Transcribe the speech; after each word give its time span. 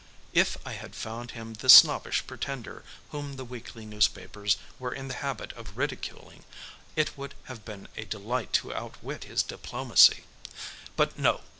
If 0.33 0.57
I 0.65 0.73
had 0.73 0.95
found 0.95 1.29
him 1.29 1.53
the 1.53 1.69
snobbish 1.69 2.25
pretender 2.25 2.83
whom 3.11 3.35
the 3.35 3.45
weekly 3.45 3.85
newspapers 3.85 4.57
were 4.79 4.91
in 4.91 5.09
the 5.09 5.13
habit 5.21 5.53
of 5.53 5.77
ridiculing, 5.77 6.43
it 6.95 7.15
would 7.15 7.35
have 7.43 7.63
been 7.63 7.87
a 7.95 8.05
delight 8.05 8.51
to 8.53 8.73
outwit 8.73 9.25
his 9.25 9.43
diplomacy. 9.43 10.23
But 10.95 11.19
no! 11.19 11.41